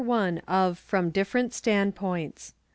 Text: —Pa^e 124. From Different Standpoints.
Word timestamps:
—Pa^e 0.01 0.03
124. 0.07 0.73
From 0.73 1.09
Different 1.11 1.53
Standpoints. 1.53 2.55